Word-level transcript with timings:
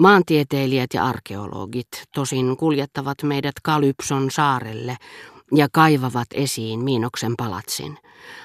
Maantieteilijät 0.00 0.94
ja 0.94 1.04
arkeologit 1.04 1.88
tosin 2.14 2.56
kuljettavat 2.56 3.22
meidät 3.22 3.54
Kalypson 3.62 4.30
saarelle 4.30 4.96
ja 5.54 5.68
kaivavat 5.72 6.26
esiin 6.34 6.80
Miinoksen 6.80 7.34
palatsin. 7.38 7.98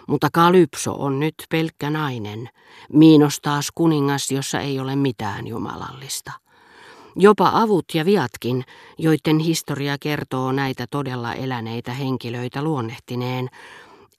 Mutta 0.08 0.30
Kalypso 0.34 0.94
on 0.94 1.20
nyt 1.20 1.36
pelkkä 1.50 1.90
nainen, 1.90 2.50
Miinos 2.94 3.40
taas 3.42 3.68
kuningas, 3.76 4.32
jossa 4.32 4.60
ei 4.60 4.80
ole 4.80 4.96
mitään 4.96 5.48
jumalallista. 5.48 6.32
Jopa 7.16 7.52
avut 7.54 7.86
ja 7.94 8.06
viatkin, 8.06 8.64
joiden 8.98 9.40
historia 9.40 9.98
kertoo 10.00 10.52
näitä 10.52 10.86
todella 10.92 11.34
eläneitä 11.34 11.94
henkilöitä 11.94 12.62
luonnehtineen, 12.62 13.50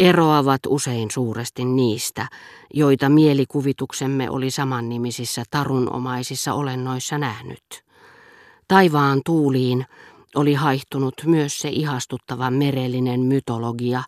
eroavat 0.03 0.61
usein 0.69 1.11
suuresti 1.11 1.65
niistä, 1.65 2.29
joita 2.75 3.09
mielikuvituksemme 3.09 4.31
oli 4.31 4.51
samannimisissä 4.51 5.43
tarunomaisissa 5.51 6.55
olennoissa 6.55 7.19
nähnyt. 7.19 7.85
Taivaan 8.69 9.21
tuuliin 9.25 9.87
oli 10.35 10.55
haihtunut 10.55 11.15
myös 11.27 11.59
se 11.59 11.69
ihastuttava 11.69 12.51
merellinen 12.51 13.21
mytologia, 13.21 14.03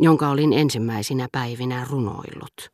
jonka 0.00 0.28
olin 0.28 0.52
ensimmäisinä 0.52 1.28
päivinä 1.32 1.86
runoillut. 1.90 2.70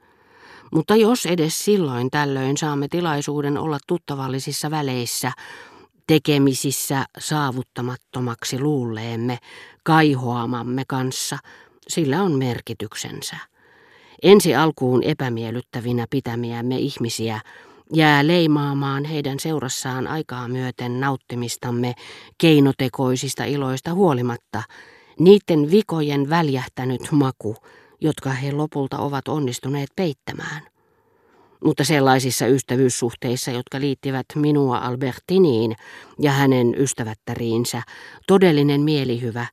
Mutta 0.73 0.97
jos 0.97 1.27
edes 1.27 1.65
silloin 1.65 2.11
tällöin 2.11 2.57
saamme 2.57 2.89
tilaisuuden 2.89 3.59
olla 3.59 3.79
tuttavallisissa 3.87 4.71
väleissä, 4.71 5.33
tekemisissä 6.07 7.05
saavuttamattomaksi 7.19 8.61
luulleemme, 8.61 9.39
kaihoamamme 9.83 10.83
kanssa, 10.89 11.39
sillä 11.91 12.23
on 12.23 12.39
merkityksensä. 12.39 13.37
Ensi 14.23 14.55
alkuun 14.55 15.03
epämiellyttävinä 15.03 16.07
pitämiämme 16.11 16.79
ihmisiä 16.79 17.41
jää 17.95 18.27
leimaamaan 18.27 19.05
heidän 19.05 19.41
seurassaan 19.41 20.07
aikaa 20.07 20.49
myöten 20.49 21.01
nauttimistamme 21.01 21.95
keinotekoisista 22.39 23.45
iloista 23.45 23.95
huolimatta, 23.95 24.63
niiden 25.19 25.71
vikojen 25.71 26.31
väljähtänyt 26.31 27.01
maku, 27.11 27.57
jotka 28.01 28.31
he 28.31 28.53
lopulta 28.53 28.99
ovat 28.99 29.29
onnistuneet 29.29 29.89
peittämään. 29.97 30.63
Mutta 31.65 31.85
sellaisissa 31.85 32.47
ystävyyssuhteissa, 32.47 33.51
jotka 33.51 33.81
liittivät 33.81 34.27
minua 34.35 34.79
Albertiniin 34.79 35.77
ja 36.19 36.33
hänen 36.33 36.75
ystävättäriinsä, 36.79 37.83
todellinen 38.27 38.81
mielihyvä, 38.81 39.47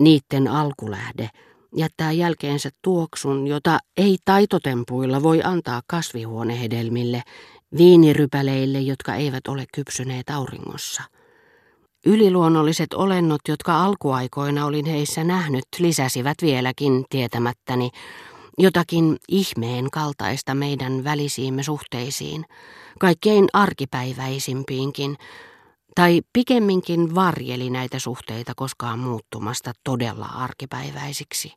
niiden 0.00 0.48
alkulähde, 0.48 1.30
jättää 1.76 2.12
jälkeensä 2.12 2.70
tuoksun, 2.82 3.46
jota 3.46 3.78
ei 3.96 4.16
taitotempuilla 4.24 5.22
voi 5.22 5.40
antaa 5.44 5.82
kasvihuonehedelmille, 5.86 7.22
viinirypäleille, 7.76 8.80
jotka 8.80 9.14
eivät 9.14 9.46
ole 9.48 9.64
kypsyneet 9.74 10.30
auringossa. 10.30 11.02
Yliluonnolliset 12.06 12.94
olennot, 12.94 13.40
jotka 13.48 13.84
alkuaikoina 13.84 14.66
olin 14.66 14.86
heissä 14.86 15.24
nähnyt, 15.24 15.64
lisäsivät 15.78 16.36
vieläkin 16.42 17.04
tietämättäni 17.10 17.90
jotakin 18.58 19.16
ihmeen 19.28 19.90
kaltaista 19.90 20.54
meidän 20.54 21.04
välisiimme 21.04 21.62
suhteisiin, 21.62 22.44
kaikkein 22.98 23.46
arkipäiväisimpiinkin, 23.52 25.16
tai 25.96 26.22
pikemminkin 26.32 27.14
varjeli 27.14 27.70
näitä 27.70 27.98
suhteita 27.98 28.52
koskaan 28.56 28.98
muuttumasta 28.98 29.72
todella 29.84 30.26
arkipäiväisiksi. 30.26 31.52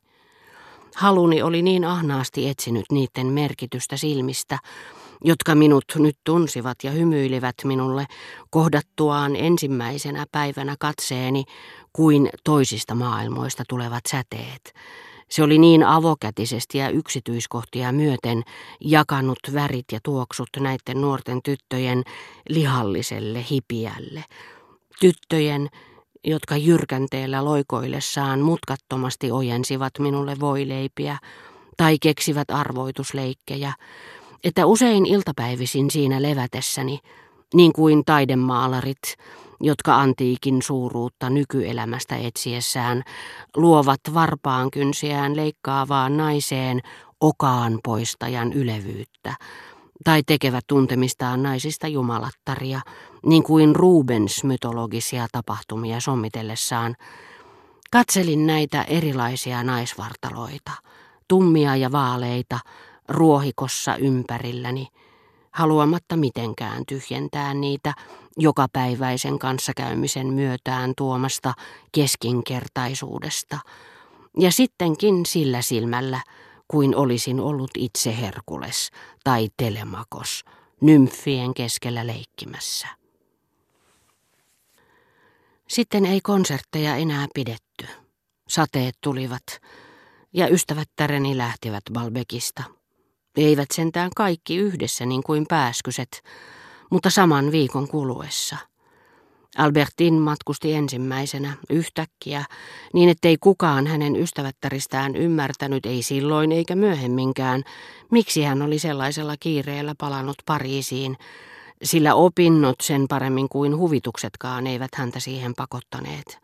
Haluni 0.96 1.42
oli 1.42 1.62
niin 1.62 1.84
ahnaasti 1.84 2.48
etsinyt 2.48 2.84
niiden 2.92 3.26
merkitystä 3.26 3.96
silmistä, 3.96 4.58
jotka 5.24 5.54
minut 5.54 5.84
nyt 5.96 6.16
tunsivat 6.24 6.78
ja 6.84 6.90
hymyilivät 6.90 7.54
minulle 7.64 8.06
kohdattuaan 8.50 9.36
ensimmäisenä 9.36 10.26
päivänä 10.32 10.76
katseeni 10.78 11.44
kuin 11.92 12.30
toisista 12.44 12.94
maailmoista 12.94 13.64
tulevat 13.68 14.02
säteet. 14.08 14.74
Se 15.30 15.42
oli 15.42 15.58
niin 15.58 15.84
avokätisesti 15.84 16.78
ja 16.78 16.88
yksityiskohtia 16.88 17.92
myöten 17.92 18.42
jakanut 18.80 19.38
värit 19.54 19.84
ja 19.92 20.00
tuoksut 20.02 20.48
näiden 20.60 21.00
nuorten 21.00 21.40
tyttöjen 21.44 22.02
lihalliselle 22.48 23.44
hipiälle. 23.50 24.24
Tyttöjen, 25.00 25.68
jotka 26.24 26.56
jyrkänteellä 26.56 27.44
loikoillessaan 27.44 28.40
mutkattomasti 28.40 29.30
ojensivat 29.32 29.92
minulle 29.98 30.36
voileipiä 30.40 31.18
tai 31.76 31.96
keksivät 32.02 32.50
arvoitusleikkejä, 32.50 33.72
että 34.44 34.66
usein 34.66 35.06
iltapäivisin 35.06 35.90
siinä 35.90 36.22
levätessäni, 36.22 36.98
niin 37.54 37.72
kuin 37.72 38.04
taidemaalarit, 38.04 39.16
jotka 39.60 39.96
antiikin 39.96 40.62
suuruutta 40.62 41.30
nykyelämästä 41.30 42.16
etsiessään 42.16 43.02
luovat 43.56 44.00
varpaan 44.14 44.70
kynsiään 44.70 45.36
leikkaavaan 45.36 46.16
naiseen 46.16 46.80
okaan 47.20 47.78
poistajan 47.84 48.52
ylevyyttä, 48.52 49.34
tai 50.04 50.22
tekevät 50.26 50.64
tuntemistaan 50.66 51.42
naisista 51.42 51.88
jumalattaria, 51.88 52.80
niin 53.26 53.42
kuin 53.42 53.76
Rubens 53.76 54.44
mytologisia 54.44 55.26
tapahtumia 55.32 56.00
sommitellessaan. 56.00 56.96
Katselin 57.90 58.46
näitä 58.46 58.82
erilaisia 58.82 59.62
naisvartaloita, 59.62 60.72
tummia 61.28 61.76
ja 61.76 61.92
vaaleita, 61.92 62.58
ruohikossa 63.08 63.96
ympärilläni, 63.96 64.88
haluamatta 65.50 66.16
mitenkään 66.16 66.82
tyhjentää 66.88 67.54
niitä 67.54 67.94
jokapäiväisen 68.40 69.38
kanssakäymisen 69.38 70.26
myötään 70.26 70.92
tuomasta 70.96 71.54
keskinkertaisuudesta, 71.92 73.58
ja 74.38 74.52
sittenkin 74.52 75.26
sillä 75.26 75.62
silmällä, 75.62 76.20
kuin 76.68 76.96
olisin 76.96 77.40
ollut 77.40 77.70
itse 77.78 78.16
Herkules 78.20 78.90
tai 79.24 79.48
Telemakos, 79.56 80.44
nymfien 80.80 81.54
keskellä 81.54 82.06
leikkimässä. 82.06 82.88
Sitten 85.68 86.06
ei 86.06 86.20
konsertteja 86.20 86.96
enää 86.96 87.26
pidetty. 87.34 87.86
Sateet 88.48 88.94
tulivat, 89.00 89.42
ja 90.32 90.48
ystävättäreni 90.48 91.36
lähtivät 91.36 91.84
Balbekista. 91.92 92.62
Eivät 93.36 93.68
sentään 93.74 94.10
kaikki 94.16 94.56
yhdessä 94.56 95.06
niin 95.06 95.22
kuin 95.22 95.46
pääskyset, 95.48 96.22
mutta 96.90 97.10
saman 97.10 97.52
viikon 97.52 97.88
kuluessa. 97.88 98.56
Albertin 99.58 100.14
matkusti 100.14 100.74
ensimmäisenä, 100.74 101.56
yhtäkkiä, 101.70 102.44
niin 102.94 103.08
ettei 103.08 103.36
kukaan 103.40 103.86
hänen 103.86 104.16
ystävättäristään 104.16 105.16
ymmärtänyt, 105.16 105.86
ei 105.86 106.02
silloin 106.02 106.52
eikä 106.52 106.74
myöhemminkään, 106.74 107.62
miksi 108.10 108.42
hän 108.42 108.62
oli 108.62 108.78
sellaisella 108.78 109.34
kiireellä 109.40 109.94
palannut 109.98 110.36
Pariisiin, 110.46 111.16
sillä 111.82 112.14
opinnot 112.14 112.76
sen 112.82 113.08
paremmin 113.08 113.48
kuin 113.48 113.76
huvituksetkaan 113.76 114.66
eivät 114.66 114.90
häntä 114.94 115.20
siihen 115.20 115.54
pakottaneet. 115.54 116.38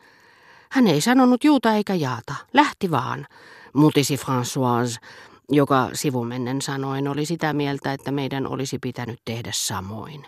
Hän 0.70 0.86
ei 0.86 1.00
sanonut 1.00 1.44
juuta 1.44 1.72
eikä 1.72 1.94
jaata, 1.94 2.34
lähti 2.52 2.90
vaan, 2.90 3.26
mutisi 3.72 4.16
Françoise, 4.16 5.06
joka 5.52 5.90
sivumennen 5.92 6.62
sanoen 6.62 7.08
oli 7.08 7.26
sitä 7.26 7.52
mieltä, 7.52 7.92
että 7.92 8.10
meidän 8.10 8.46
olisi 8.46 8.78
pitänyt 8.78 9.20
tehdä 9.24 9.50
samoin. 9.54 10.26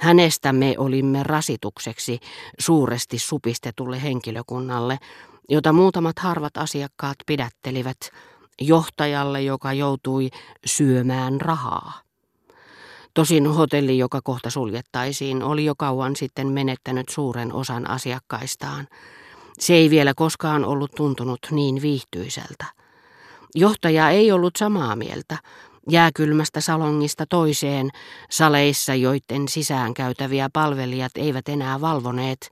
Hänestä 0.00 0.52
me 0.52 0.74
olimme 0.78 1.22
rasitukseksi 1.22 2.20
suuresti 2.58 3.18
supistetulle 3.18 4.02
henkilökunnalle, 4.02 4.98
jota 5.48 5.72
muutamat 5.72 6.18
harvat 6.18 6.56
asiakkaat 6.56 7.16
pidättelivät 7.26 7.98
johtajalle, 8.60 9.42
joka 9.42 9.72
joutui 9.72 10.30
syömään 10.66 11.40
rahaa. 11.40 11.92
Tosin 13.14 13.46
hotelli, 13.46 13.98
joka 13.98 14.20
kohta 14.24 14.50
suljettaisiin, 14.50 15.42
oli 15.42 15.64
jo 15.64 15.74
kauan 15.74 16.16
sitten 16.16 16.48
menettänyt 16.48 17.08
suuren 17.08 17.52
osan 17.52 17.90
asiakkaistaan. 17.90 18.88
Se 19.58 19.74
ei 19.74 19.90
vielä 19.90 20.14
koskaan 20.14 20.64
ollut 20.64 20.92
tuntunut 20.96 21.40
niin 21.50 21.82
viihtyiseltä. 21.82 22.81
Johtaja 23.54 24.10
ei 24.10 24.32
ollut 24.32 24.56
samaa 24.56 24.96
mieltä. 24.96 25.38
Jääkylmästä 25.90 26.60
salongista 26.60 27.26
toiseen, 27.26 27.90
saleissa, 28.30 28.94
joiden 28.94 29.48
sisään 29.48 29.94
käytäviä 29.94 30.48
palvelijat 30.52 31.12
eivät 31.16 31.48
enää 31.48 31.80
valvoneet, 31.80 32.50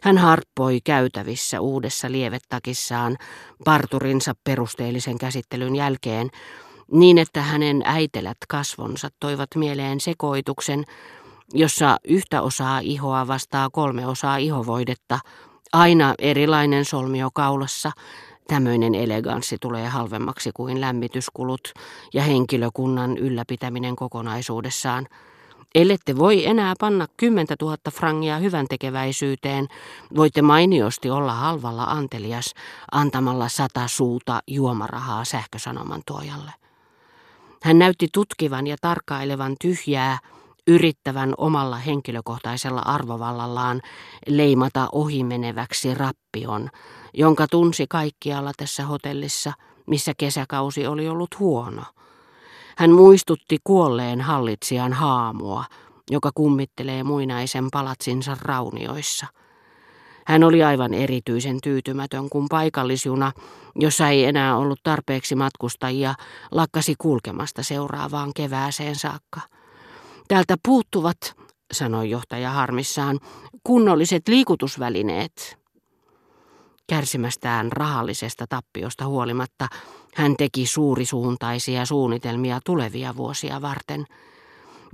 hän 0.00 0.18
harppoi 0.18 0.80
käytävissä 0.84 1.60
uudessa 1.60 2.12
lievettakissaan 2.12 3.16
parturinsa 3.64 4.34
perusteellisen 4.44 5.18
käsittelyn 5.18 5.76
jälkeen, 5.76 6.30
niin 6.92 7.18
että 7.18 7.42
hänen 7.42 7.82
äitelät 7.84 8.36
kasvonsa 8.48 9.08
toivat 9.20 9.48
mieleen 9.56 10.00
sekoituksen, 10.00 10.84
jossa 11.54 11.96
yhtä 12.08 12.42
osaa 12.42 12.78
ihoa 12.78 13.26
vastaa 13.26 13.70
kolme 13.70 14.06
osaa 14.06 14.36
ihovoidetta, 14.36 15.18
aina 15.72 16.14
erilainen 16.18 16.84
solmio 16.84 17.28
kaulassa, 17.34 17.92
Tämmöinen 18.48 18.94
eleganssi 18.94 19.56
tulee 19.60 19.88
halvemmaksi 19.88 20.50
kuin 20.54 20.80
lämmityskulut 20.80 21.72
ja 22.14 22.22
henkilökunnan 22.22 23.18
ylläpitäminen 23.18 23.96
kokonaisuudessaan. 23.96 25.06
Ellette 25.74 26.16
voi 26.16 26.46
enää 26.46 26.74
panna 26.80 27.06
kymmentä 27.16 27.54
tuhatta 27.58 27.90
frangia 27.90 28.38
hyvän 28.38 28.66
tekeväisyyteen, 28.68 29.68
voitte 30.16 30.42
mainiosti 30.42 31.10
olla 31.10 31.32
halvalla 31.32 31.84
antelias 31.84 32.54
antamalla 32.92 33.48
sata 33.48 33.88
suuta 33.88 34.40
juomarahaa 34.46 35.24
sähkösanoman 35.24 36.02
tuojalle. 36.06 36.52
Hän 37.62 37.78
näytti 37.78 38.08
tutkivan 38.12 38.66
ja 38.66 38.76
tarkkailevan 38.80 39.56
tyhjää, 39.60 40.18
yrittävän 40.66 41.34
omalla 41.38 41.76
henkilökohtaisella 41.76 42.80
arvovallallaan 42.80 43.80
leimata 44.26 44.88
ohimeneväksi 44.92 45.94
rappion, 45.94 46.70
jonka 47.14 47.46
tunsi 47.50 47.86
kaikkialla 47.88 48.52
tässä 48.56 48.86
hotellissa, 48.86 49.52
missä 49.86 50.12
kesäkausi 50.18 50.86
oli 50.86 51.08
ollut 51.08 51.38
huono. 51.38 51.82
Hän 52.76 52.90
muistutti 52.90 53.58
kuolleen 53.64 54.20
hallitsijan 54.20 54.92
haamua, 54.92 55.64
joka 56.10 56.30
kummittelee 56.34 57.02
muinaisen 57.02 57.68
palatsinsa 57.72 58.36
raunioissa. 58.42 59.26
Hän 60.26 60.44
oli 60.44 60.64
aivan 60.64 60.94
erityisen 60.94 61.60
tyytymätön, 61.62 62.30
kun 62.30 62.46
paikallisjuna, 62.50 63.32
jossa 63.76 64.08
ei 64.08 64.24
enää 64.24 64.56
ollut 64.56 64.80
tarpeeksi 64.82 65.34
matkustajia, 65.34 66.14
lakkasi 66.50 66.94
kulkemasta 66.98 67.62
seuraavaan 67.62 68.30
kevääseen 68.36 68.96
saakka. 68.96 69.40
Täältä 70.28 70.56
puuttuvat, 70.64 71.16
sanoi 71.72 72.10
johtaja 72.10 72.50
harmissaan, 72.50 73.20
kunnolliset 73.64 74.28
liikutusvälineet. 74.28 75.58
Kärsimästään 76.86 77.72
rahallisesta 77.72 78.44
tappiosta 78.48 79.06
huolimatta 79.06 79.68
hän 80.14 80.36
teki 80.36 80.66
suurisuuntaisia 80.66 81.86
suunnitelmia 81.86 82.60
tulevia 82.64 83.16
vuosia 83.16 83.62
varten. 83.62 84.04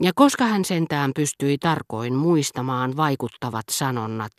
Ja 0.00 0.12
koska 0.14 0.44
hän 0.44 0.64
sentään 0.64 1.12
pystyi 1.16 1.58
tarkoin 1.58 2.14
muistamaan 2.14 2.96
vaikuttavat 2.96 3.64
sanonnat, 3.70 4.32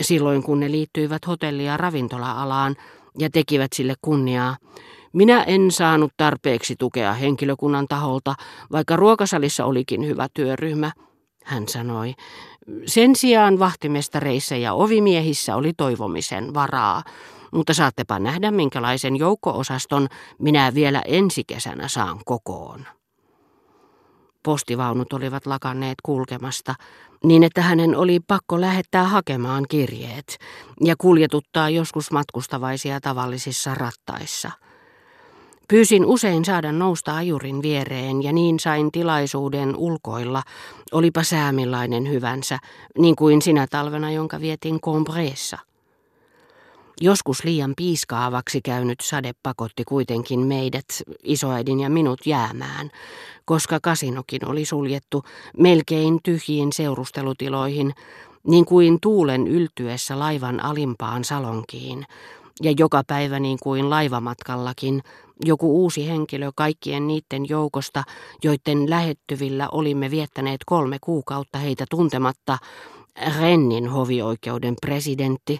silloin 0.00 0.42
kun 0.42 0.60
ne 0.60 0.70
liittyivät 0.70 1.26
hotelli- 1.26 1.64
ja 1.64 1.76
ravintola-alaan 1.76 2.76
ja 3.18 3.30
tekivät 3.30 3.72
sille 3.72 3.94
kunniaa, 4.02 4.56
minä 5.12 5.42
en 5.42 5.70
saanut 5.70 6.12
tarpeeksi 6.16 6.74
tukea 6.78 7.12
henkilökunnan 7.12 7.88
taholta, 7.88 8.34
vaikka 8.72 8.96
ruokasalissa 8.96 9.64
olikin 9.64 10.06
hyvä 10.06 10.28
työryhmä, 10.34 10.92
hän 11.44 11.68
sanoi. 11.68 12.14
Sen 12.86 13.16
sijaan 13.16 13.58
vahtimestareissa 13.58 14.56
ja 14.56 14.72
ovimiehissä 14.72 15.56
oli 15.56 15.72
toivomisen 15.76 16.54
varaa, 16.54 17.02
mutta 17.52 17.74
saattepa 17.74 18.18
nähdä, 18.18 18.50
minkälaisen 18.50 19.16
joukko-osaston 19.16 20.08
minä 20.38 20.74
vielä 20.74 21.02
ensi 21.06 21.44
kesänä 21.46 21.88
saan 21.88 22.20
kokoon. 22.24 22.86
Postivaunut 24.42 25.12
olivat 25.12 25.46
lakanneet 25.46 25.98
kulkemasta, 26.02 26.74
niin 27.24 27.42
että 27.42 27.62
hänen 27.62 27.96
oli 27.96 28.20
pakko 28.26 28.60
lähettää 28.60 29.04
hakemaan 29.04 29.64
kirjeet 29.68 30.38
ja 30.84 30.94
kuljetuttaa 30.98 31.70
joskus 31.70 32.10
matkustavaisia 32.10 33.00
tavallisissa 33.00 33.74
rattaissa– 33.74 34.50
Pyysin 35.70 36.06
usein 36.06 36.44
saada 36.44 36.72
nousta 36.72 37.16
ajurin 37.16 37.62
viereen 37.62 38.22
ja 38.22 38.32
niin 38.32 38.60
sain 38.60 38.92
tilaisuuden 38.92 39.76
ulkoilla, 39.76 40.42
olipa 40.92 41.22
säämillainen 41.22 42.08
hyvänsä, 42.08 42.58
niin 42.98 43.16
kuin 43.16 43.42
sinä 43.42 43.66
talvena, 43.70 44.10
jonka 44.10 44.40
vietin 44.40 44.80
Combreessa. 44.80 45.58
Joskus 47.00 47.44
liian 47.44 47.72
piiskaavaksi 47.76 48.60
käynyt 48.60 49.00
sade 49.00 49.32
pakotti 49.42 49.84
kuitenkin 49.84 50.40
meidät, 50.40 50.86
isoäidin 51.22 51.80
ja 51.80 51.90
minut 51.90 52.26
jäämään, 52.26 52.90
koska 53.44 53.78
kasinokin 53.82 54.48
oli 54.48 54.64
suljettu 54.64 55.24
melkein 55.58 56.18
tyhjiin 56.22 56.72
seurustelutiloihin, 56.72 57.92
niin 58.46 58.64
kuin 58.64 58.98
tuulen 59.02 59.46
yltyessä 59.46 60.18
laivan 60.18 60.64
alimpaan 60.64 61.24
salonkiin, 61.24 62.06
ja 62.62 62.74
joka 62.78 63.02
päivä 63.06 63.40
niin 63.40 63.58
kuin 63.62 63.90
laivamatkallakin 63.90 65.02
joku 65.44 65.82
uusi 65.82 66.08
henkilö 66.08 66.50
kaikkien 66.56 67.06
niiden 67.06 67.48
joukosta, 67.48 68.02
joiden 68.44 68.90
lähettyvillä 68.90 69.68
olimme 69.72 70.10
viettäneet 70.10 70.60
kolme 70.66 70.98
kuukautta 71.00 71.58
heitä 71.58 71.84
tuntematta, 71.90 72.58
Rennin 73.40 73.88
hovioikeuden 73.88 74.74
presidentti, 74.80 75.58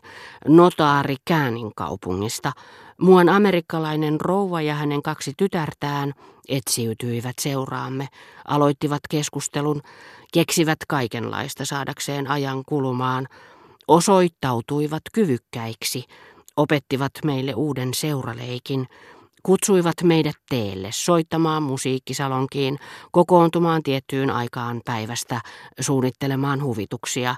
notaari 0.49 1.17
Käänin 1.25 1.73
kaupungista, 1.77 2.53
muuan 3.01 3.29
amerikkalainen 3.29 4.21
rouva 4.21 4.63
ja 4.63 4.75
hänen 4.75 5.03
kaksi 5.03 5.33
tytärtään 5.37 6.13
etsiytyivät 6.49 7.35
seuraamme, 7.41 8.09
aloittivat 8.49 9.01
keskustelun, 9.11 9.83
keksivät 10.33 10.79
kaikenlaista 10.89 11.65
saadakseen 11.65 12.31
ajan 12.31 12.63
kulumaan, 12.69 13.27
osoittautuivat 13.89 15.03
kyvykkäiksi, 15.13 16.05
opettivat 16.61 17.13
meille 17.25 17.55
uuden 17.55 17.95
seuraleikin, 17.95 18.87
Kutsuivat 19.43 19.95
meidät 20.03 20.37
teelle 20.49 20.89
soittamaan 20.93 21.63
musiikkisalonkiin, 21.63 22.79
kokoontumaan 23.13 23.83
tiettyyn 23.83 24.31
aikaan 24.31 24.81
päivästä, 24.85 25.41
suunnittelemaan 25.81 26.63
huvituksia, 26.63 27.35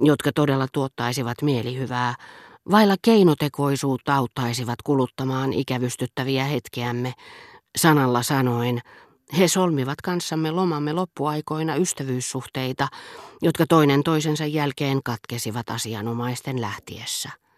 jotka 0.00 0.30
todella 0.34 0.66
tuottaisivat 0.72 1.42
mielihyvää, 1.42 2.14
vailla 2.70 2.94
keinotekoisuutta 3.02 4.16
auttaisivat 4.16 4.82
kuluttamaan 4.84 5.52
ikävystyttäviä 5.52 6.44
hetkiämme, 6.44 7.12
sanalla 7.76 8.22
sanoen, 8.22 8.80
he 9.38 9.48
solmivat 9.48 10.00
kanssamme 10.02 10.50
lomamme 10.50 10.92
loppuaikoina 10.92 11.76
ystävyyssuhteita, 11.76 12.88
jotka 13.42 13.64
toinen 13.68 14.02
toisensa 14.02 14.46
jälkeen 14.46 15.00
katkesivat 15.04 15.70
asianomaisten 15.70 16.60
lähtiessä. 16.60 17.42